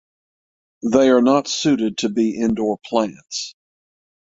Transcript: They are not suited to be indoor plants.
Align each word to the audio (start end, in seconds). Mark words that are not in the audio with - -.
They 0.81 1.11
are 1.11 1.21
not 1.21 1.47
suited 1.47 1.99
to 1.99 2.09
be 2.09 2.35
indoor 2.35 2.79
plants. 2.89 3.53